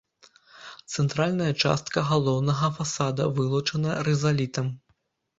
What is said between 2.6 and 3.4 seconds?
фасада